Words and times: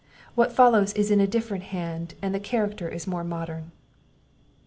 What 0.33 0.51
follows 0.51 0.93
is 0.93 1.11
in 1.11 1.19
a 1.21 1.27
different 1.27 1.65
hand, 1.65 2.15
and 2.23 2.33
the 2.33 2.39
character 2.39 2.89
is 2.89 3.05
more 3.05 3.23
modern. 3.23 3.69